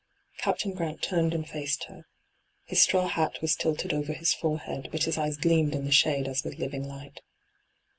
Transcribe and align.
Captain 0.39 0.73
Gh 0.73 0.81
ant 0.81 1.01
turned 1.03 1.31
and 1.31 1.47
faced 1.47 1.83
her. 1.83 2.07
His 2.65 2.81
straw 2.81 3.07
hat 3.07 3.37
was 3.39 3.55
tilted 3.55 3.93
over 3.93 4.13
his 4.13 4.33
forehead, 4.33 4.89
but 4.91 5.03
hia 5.03 5.13
eyes 5.23 5.37
gleamed 5.37 5.75
in 5.75 5.85
the 5.85 5.91
shade 5.91 6.27
as 6.27 6.43
with 6.43 6.57
living 6.57 6.87
light. 6.87 7.21